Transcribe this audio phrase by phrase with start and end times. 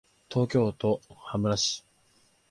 [0.29, 1.85] 東京都羽村市